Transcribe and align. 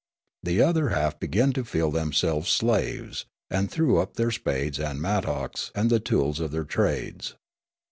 The 0.41 0.63
other 0.63 0.89
half 0.89 1.19
began 1.19 1.53
to 1.53 1.63
feel 1.63 1.91
themselves 1.91 2.49
slaves, 2.49 3.27
and 3.51 3.69
threw 3.69 3.99
up 3.99 4.15
their 4.15 4.31
spades 4.31 4.79
and 4.79 4.99
mattocks 4.99 5.69
and 5.75 5.91
the 5.91 5.99
tools 5.99 6.39
of 6.39 6.51
their 6.51 6.65
trades. 6.65 7.35